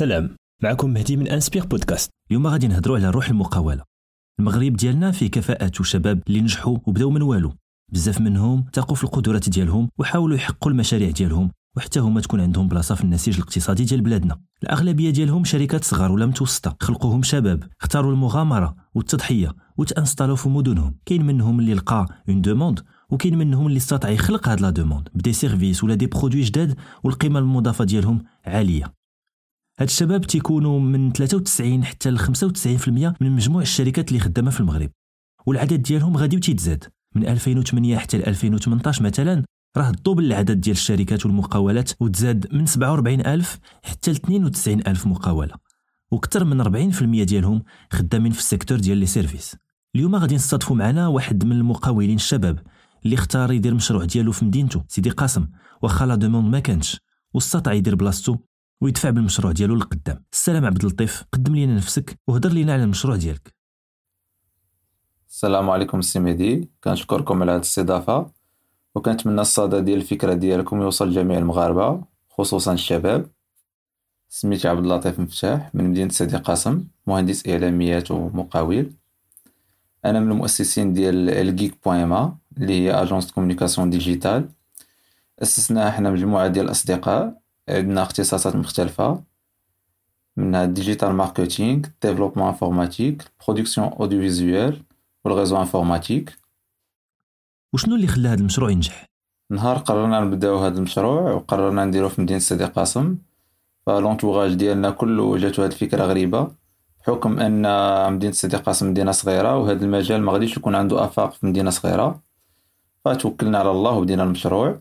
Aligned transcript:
سلام 0.00 0.36
معكم 0.62 0.90
مهدي 0.90 1.16
من 1.16 1.28
Inspire 1.28 1.66
Podcast 1.66 2.10
اليوم 2.30 2.46
غادي 2.46 2.68
نهضروا 2.68 2.96
على 2.96 3.10
روح 3.10 3.28
المقاولة. 3.28 3.82
المغرب 4.40 4.76
ديالنا 4.76 5.10
فيه 5.10 5.30
كفاءات 5.30 5.80
وشباب 5.80 6.22
اللي 6.28 6.40
نجحوا 6.40 6.78
وبداو 6.86 7.10
من 7.10 7.22
والو. 7.22 7.52
بزاف 7.92 8.20
منهم 8.20 8.64
تاقوا 8.72 8.96
في 8.96 9.04
القدرات 9.04 9.48
ديالهم 9.48 9.88
وحاولوا 9.98 10.36
يحققوا 10.36 10.72
المشاريع 10.72 11.10
ديالهم 11.10 11.50
وحتى 11.76 12.00
هما 12.00 12.20
تكون 12.20 12.40
عندهم 12.40 12.68
بلاصة 12.68 12.94
في 12.94 13.04
النسيج 13.04 13.34
الاقتصادي 13.34 13.84
ديال 13.84 14.00
بلادنا. 14.00 14.40
الأغلبية 14.62 15.10
ديالهم 15.10 15.44
شركات 15.44 15.84
صغار 15.84 16.12
ولا 16.12 16.26
متوسطة. 16.26 16.76
خلقوهم 16.80 17.22
شباب 17.22 17.64
اختاروا 17.80 18.12
المغامرة 18.12 18.76
والتضحية 18.94 19.54
وتانستالوا 19.76 20.36
في 20.36 20.48
مدنهم. 20.48 20.94
كاين 21.06 21.26
منهم 21.26 21.60
اللي 21.60 21.74
لقى 21.74 22.06
une 22.28 22.40
demande 22.40 22.80
وكاين 23.10 23.38
منهم 23.38 23.66
اللي 23.66 23.76
استطاع 23.76 24.10
يخلق 24.10 24.48
هاد 24.48 24.60
la 24.60 24.70
demande 24.70 25.08
ب 25.14 25.19
des 25.19 25.32
services 25.32 25.84
ولا 25.84 25.94
des 25.94 26.06
produits 26.06 26.42
جداد 26.42 26.76
والقيمة 27.04 27.38
المضافة 27.38 27.84
ديالهم 27.84 28.22
عالية. 28.44 28.99
هاد 29.80 29.88
الشباب 29.88 30.26
تيكونوا 30.26 30.80
من 30.80 31.12
93 31.12 31.84
حتى 31.84 32.10
ل 32.10 32.18
95% 32.18 32.88
من 33.20 33.30
مجموع 33.30 33.62
الشركات 33.62 34.08
اللي 34.08 34.20
خدامة 34.20 34.50
في 34.50 34.60
المغرب. 34.60 34.90
والعدد 35.46 35.82
ديالهم 35.82 36.16
غادي 36.16 36.36
وتيتزاد. 36.36 36.84
من 37.14 37.26
2008 37.26 37.98
حتى 37.98 38.18
ل 38.18 38.22
2018 38.22 39.04
مثلا 39.04 39.44
راه 39.76 39.90
ال 39.90 39.95
double 39.95 40.24
العدد 40.24 40.60
ديال 40.60 40.76
الشركات 40.76 41.26
والمقاولات 41.26 41.90
وتزاد 42.00 42.54
من 42.54 42.66
47000 42.66 43.58
حتى 43.82 44.12
ل 44.12 44.16
92000 44.16 45.06
مقاولة. 45.06 45.54
وكثر 46.10 46.44
من 46.44 46.60
40% 46.60 47.24
ديالهم 47.24 47.62
خدامين 47.92 48.32
في 48.32 48.38
ال 48.38 48.43
secteur 48.43 48.78
ديال 48.78 48.98
les 48.98 49.06
services. 49.06 49.56
اليوم 49.94 50.16
غادي 50.16 50.34
نستضفوا 50.34 50.76
معنا 50.76 51.08
واحد 51.08 51.44
من 51.44 51.52
المقاولين 51.52 52.16
الشباب 52.16 52.58
اللي 53.04 53.14
اختار 53.14 53.52
يدير 53.52 53.72
المشروع 53.72 54.04
ديالو 54.04 54.32
في 54.32 54.44
مدينته 54.44 54.84
سيدي 54.88 55.10
قاسم 55.10 55.46
واخا 55.82 56.06
la 56.06 56.14
demande 56.14 56.52
ما 56.52 56.60
كانش 56.60 57.00
واستطاع 57.34 57.72
يدير 57.72 57.94
بلاصتو 57.94 58.36
ويدفع 58.80 59.10
بالمشروع 59.10 59.52
ديالو 59.52 59.74
للقدام. 59.74 60.24
السلام 60.32 60.64
عبد 60.64 60.84
اللطيف 60.84 61.24
قدم 61.32 61.54
لينا 61.54 61.76
نفسك 61.76 62.18
وهضر 62.26 62.48
لينا 62.48 62.72
على 62.72 62.84
المشروع 62.84 63.16
ديالك. 63.16 63.54
السلام 65.28 65.70
عليكم 65.70 65.98
السي 65.98 66.18
مهدي. 66.18 66.68
كنشكركم 66.84 67.42
على 67.42 67.52
هذه 67.52 67.56
الاستضافة 67.56 68.30
وكنتمنى 68.94 69.40
الصدى 69.40 69.80
ديال 69.80 69.98
الفكرة 69.98 70.34
ديالكم 70.34 70.82
يوصل 70.82 71.08
لجميع 71.08 71.38
المغاربة 71.38 72.04
خصوصا 72.30 72.72
الشباب. 72.72 73.26
سميتي 74.28 74.68
عبد 74.68 74.84
اللطيف 74.84 75.20
مفتاح 75.20 75.74
من 75.74 75.90
مدينة 75.90 76.10
سيدي 76.10 76.36
قاسم 76.36 76.84
مهندس 77.06 77.48
إعلاميات 77.48 78.10
ومقاول. 78.10 78.92
أنا 80.04 80.20
من 80.20 80.30
المؤسسين 80.30 80.92
ديال 80.92 81.30
الجيك 81.30 81.74
بويما 81.84 82.36
اللي 82.56 82.72
هي 82.72 83.02
agence 83.02 83.32
communication 83.32 83.90
digitale 83.90 84.48
أسسناها 85.42 85.90
حنا 85.90 86.10
مجموعة 86.10 86.48
ديال 86.48 86.64
الأصدقاء. 86.64 87.39
عندنا 87.70 88.02
اختصاصات 88.02 88.56
مختلفة 88.56 89.22
منها 90.36 90.64
digital 90.64 91.12
marketing 91.12 91.86
développement 92.02 92.48
informatique 92.48 93.24
production 93.46 93.86
audiovisuelle 93.86 94.82
و 95.24 95.28
ال 95.28 95.33
réseau 95.33 95.60
informatique 95.60 96.40
وشنو 97.74 97.94
اللي 97.94 98.06
خلى 98.06 98.28
هذا 98.28 98.40
المشروع 98.40 98.70
ينجح؟ 98.70 99.10
نهار 99.50 99.78
قررنا 99.78 100.20
نبداو 100.20 100.58
هذا 100.58 100.78
المشروع 100.78 101.32
وقررنا 101.32 101.84
نديرو 101.84 102.08
في 102.08 102.22
مدينة 102.22 102.38
سيدي 102.38 102.64
قاسم. 102.64 103.18
ف 103.86 103.92
l'entourage 103.92 104.54
ديالنا 104.54 104.90
كله 104.90 105.38
جاتو 105.38 105.62
هاد 105.62 105.72
الفكرة 105.72 106.04
غريبة. 106.04 106.50
بحكم 107.00 107.40
أن 107.40 107.62
مدينة 108.12 108.32
سيدي 108.32 108.56
قاسم 108.56 108.90
مدينة 108.90 109.12
صغيرة 109.12 109.56
وهذا 109.56 109.84
المجال 109.84 110.22
ما 110.22 110.32
غاديش 110.32 110.56
يكون 110.56 110.74
عنده 110.74 111.04
آفاق 111.04 111.32
في 111.32 111.46
مدينة 111.46 111.70
صغيرة. 111.70 112.22
فتوكلنا 113.04 113.58
على 113.58 113.70
الله 113.70 113.90
وبدينا 113.90 114.22
المشروع. 114.22 114.80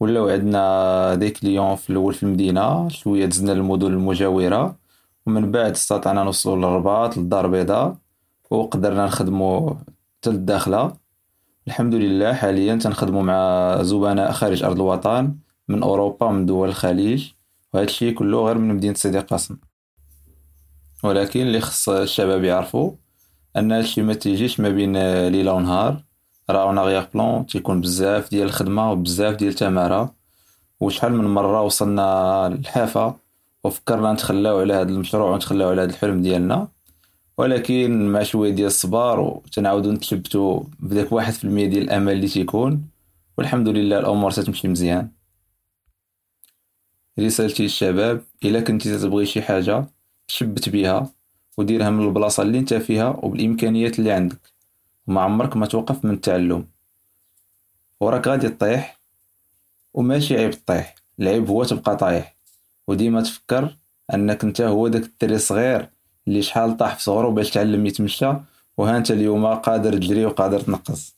ولاو 0.00 0.28
عندنا 0.28 1.14
دي 1.14 1.30
كليون 1.30 1.76
في 1.76 1.90
الأول 1.90 2.14
في 2.14 2.22
المدينة 2.22 2.88
شوية 2.88 3.26
دزنا 3.26 3.52
للمدن 3.52 3.86
المجاورة 3.86 4.76
ومن 5.26 5.50
بعد 5.50 5.70
استطعنا 5.70 6.24
نوصلوا 6.24 6.56
للرباط 6.56 7.16
للدار 7.16 7.46
البيضاء 7.46 7.96
وقدرنا 8.50 9.04
نخدموا 9.06 9.74
حتى 10.18 10.30
للداخلة. 10.30 10.92
الحمد 11.66 11.94
لله 11.94 12.32
حاليا 12.32 12.76
تنخدموا 12.76 13.22
مع 13.22 13.82
زبناء 13.82 14.32
خارج 14.32 14.64
أرض 14.64 14.76
الوطن 14.80 15.34
من 15.68 15.82
أوروبا 15.82 16.30
من 16.30 16.46
دول 16.46 16.68
الخليج 16.68 17.30
وهذا 17.74 17.86
الشيء 17.86 18.14
كله 18.14 18.46
غير 18.46 18.58
من 18.58 18.74
مدينة 18.74 18.94
سيدي 18.94 19.18
قاسم. 19.18 19.56
ولكن 21.04 21.40
اللي 21.40 21.60
خص 21.60 21.88
الشباب 21.88 22.44
يعرفوا 22.44 22.92
أن 23.56 23.72
هادشي 23.72 24.02
ما 24.02 24.14
تيجيش 24.14 24.60
ما 24.60 24.68
بين 24.68 24.96
ليله 25.28 25.52
ونهار 25.52 26.02
راه 26.50 26.62
اون 26.62 26.78
اغيغ 26.78 27.06
بلون 27.14 27.46
تيكون 27.46 27.80
بزاف 27.80 28.30
ديال 28.30 28.46
الخدمة 28.46 28.92
وبزاف 28.92 29.36
ديال 29.36 29.50
التمارة. 29.50 30.14
وشحال 30.80 31.12
من 31.12 31.24
مرة 31.24 31.62
وصلنا 31.62 32.48
للحافة 32.54 33.14
وفكرنا 33.64 34.12
نتخلاو 34.12 34.60
على 34.60 34.74
هذا 34.74 34.88
المشروع 34.88 35.30
ونتخلاو 35.30 35.70
على 35.70 35.82
هذا 35.82 35.90
الحلم 35.90 36.22
ديالنا. 36.22 36.68
ولكن 37.38 38.12
مع 38.12 38.22
شوية 38.22 38.50
ديال 38.50 38.66
الصبر 38.66 39.20
وتنعاودو 39.20 39.92
نتثبتو 39.92 40.64
بداك 40.80 41.12
واحد 41.12 41.32
في 41.32 41.44
المية 41.44 41.66
ديال 41.66 41.82
الأمل 41.82 42.12
اللي 42.12 42.28
تيكون. 42.28 42.88
والحمد 43.38 43.68
لله 43.68 43.98
الأمور 43.98 44.30
تتمشي 44.30 44.68
مزيان. 44.68 45.10
رسالتي 47.20 47.62
للشباب 47.62 48.22
إلا 48.44 48.60
كنتي 48.60 48.98
تبغي 48.98 49.26
شي 49.26 49.42
حاجة 49.42 49.86
شبت 50.28 50.68
بها 50.68 51.10
وديرها 51.58 51.90
من 51.90 52.06
البلاصة 52.06 52.42
اللي 52.42 52.58
انت 52.58 52.74
فيها 52.74 53.08
وبالإمكانيات 53.08 53.98
اللي 53.98 54.12
عندك. 54.12 54.57
وما 55.08 55.20
عمرك 55.20 55.56
ما 55.56 55.66
توقف 55.66 56.04
من 56.04 56.10
التعلم 56.10 56.66
وراك 58.00 58.28
غادي 58.28 58.48
تطيح 58.48 59.00
وماشي 59.94 60.36
عيب 60.36 60.50
تطيح 60.50 60.94
العيب 61.20 61.48
هو 61.48 61.64
تبقى 61.64 61.96
طايح. 61.96 62.36
وديما 62.88 63.22
تفكر 63.22 63.76
أنك 64.14 64.44
أنت 64.44 64.60
هو 64.60 64.88
داك 64.88 65.02
الدري 65.02 65.34
الصغير 65.34 65.88
اللي 66.28 66.42
شحال 66.42 66.76
طاح 66.76 66.96
في 66.96 67.02
صغرو 67.02 67.32
باش 67.32 67.50
تعلم 67.50 67.86
يتمشى 67.86 68.32
وها 68.76 68.96
أنت 68.96 69.10
اليوم 69.10 69.46
قادر 69.46 69.92
تجري 69.92 70.24
وقادر 70.24 70.60
تنقص. 70.60 71.16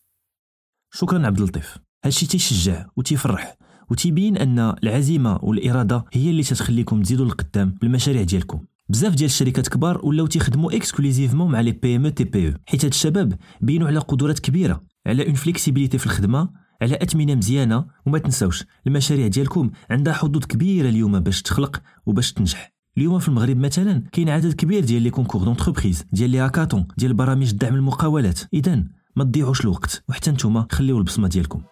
شكرا 0.90 1.26
عبد 1.26 1.40
اللطيف. 1.40 1.78
هادشي 2.04 2.26
تيشجع 2.26 2.86
وتيفرح 2.96 3.56
وتيبين 3.90 4.36
أن 4.36 4.58
العزيمة 4.58 5.38
والإرادة 5.42 6.04
هي 6.12 6.30
اللي 6.30 6.42
تتخليكم 6.42 7.02
تزيدوا 7.02 7.24
للقدام 7.24 7.70
بالمشاريع 7.80 8.22
ديالكم. 8.22 8.64
بزاف 8.90 9.14
ديال 9.14 9.30
الشركات 9.30 9.68
كبار 9.68 10.00
ولاو 10.06 10.26
تيخدموا 10.26 10.76
exclusivement 10.76 11.52
مع 11.52 11.60
les 11.60 11.72
PME 11.72 12.08
TPE 12.08 12.54
حيت 12.66 12.84
هاد 12.84 12.92
الشباب 12.92 13.38
بينوا 13.60 13.88
على 13.88 13.98
قدرات 13.98 14.38
كبيرة 14.38 14.82
على 15.06 15.26
une 15.26 15.34
flexibilité 15.34 15.98
في 15.98 16.06
الخدمة 16.06 16.50
على 16.82 16.98
اثمنه 17.02 17.34
مزيانة 17.34 17.86
وما 18.06 18.18
تنساوش 18.18 18.64
المشاريع 18.86 19.26
ديالكم 19.26 19.70
عندها 19.90 20.12
حظوظ 20.12 20.44
كبيرة 20.44 20.88
اليوم 20.88 21.20
باش 21.20 21.42
تخلق 21.42 21.82
وباش 22.06 22.32
تنجح. 22.32 22.72
اليوم 22.98 23.18
في 23.18 23.28
المغرب 23.28 23.56
مثلا 23.56 24.02
كاين 24.12 24.28
عدد 24.28 24.52
كبير 24.52 24.84
ديال 24.84 25.02
les 25.02 25.10
concours 25.10 25.44
d'entreprises 25.44 26.04
ديال 26.12 26.30
les 26.30 26.38
hackathons 26.38 26.86
ديال 26.98 27.14
برامج 27.14 27.52
دعم 27.52 27.74
المقاولات. 27.74 28.40
اذا 28.54 28.84
ما 29.16 29.24
تضيعوش 29.24 29.60
الوقت 29.60 30.04
وحتى 30.08 30.30
نتوما 30.30 30.66
خليو 30.72 30.98
البصمة 30.98 31.28
ديالكم. 31.28 31.62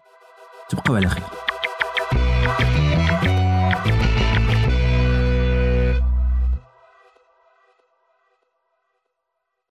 تبقاو 0.71 0.97
على 0.97 1.09
خير. 1.09 1.48